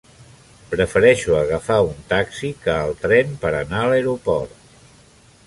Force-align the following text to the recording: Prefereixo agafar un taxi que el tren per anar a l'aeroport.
Prefereixo 0.69 1.35
agafar 1.39 1.77
un 1.89 1.99
taxi 2.15 2.49
que 2.65 2.79
el 2.87 2.97
tren 3.05 3.37
per 3.45 3.53
anar 3.61 3.85
a 3.85 3.93
l'aeroport. 3.95 4.59